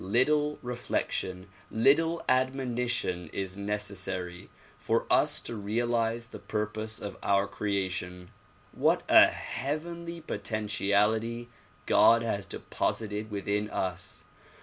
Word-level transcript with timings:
Little 0.03 0.57
reflection, 0.63 1.47
little 1.69 2.23
admonition 2.27 3.29
is 3.33 3.55
necessary 3.55 4.49
for 4.75 5.05
us 5.11 5.39
to 5.41 5.55
realize 5.55 6.25
the 6.25 6.39
purpose 6.39 6.99
of 6.99 7.19
our 7.21 7.45
creation. 7.45 8.31
What 8.71 9.03
a 9.07 9.27
heavenly 9.27 10.19
potentiality 10.19 11.49
God 11.85 12.23
has 12.23 12.47
deposited 12.47 13.29
within 13.29 13.69
us! 13.69 14.25